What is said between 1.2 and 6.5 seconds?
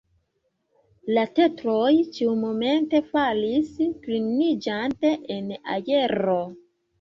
tetroj ĉiumomente falis, turniĝante en aero.